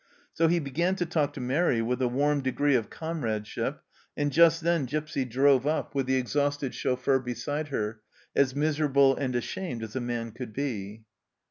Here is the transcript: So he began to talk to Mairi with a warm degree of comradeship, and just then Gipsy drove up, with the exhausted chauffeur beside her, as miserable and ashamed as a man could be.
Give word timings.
So 0.33 0.47
he 0.47 0.57
began 0.57 0.95
to 0.95 1.05
talk 1.05 1.31
to 1.33 1.39
Mairi 1.39 1.79
with 1.79 2.01
a 2.01 2.07
warm 2.07 2.41
degree 2.41 2.73
of 2.73 2.89
comradeship, 2.89 3.83
and 4.17 4.31
just 4.31 4.61
then 4.61 4.85
Gipsy 4.87 5.25
drove 5.25 5.67
up, 5.67 5.93
with 5.93 6.07
the 6.07 6.15
exhausted 6.15 6.73
chauffeur 6.73 7.19
beside 7.19 7.67
her, 7.67 8.01
as 8.35 8.55
miserable 8.55 9.15
and 9.15 9.35
ashamed 9.35 9.83
as 9.83 9.95
a 9.95 10.01
man 10.01 10.31
could 10.31 10.53
be. 10.53 11.03